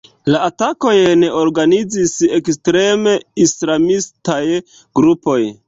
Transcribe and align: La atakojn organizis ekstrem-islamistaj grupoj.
La 0.35 0.37
atakojn 0.45 1.25
organizis 1.39 2.15
ekstrem-islamistaj 2.39 4.43
grupoj. 5.01 5.41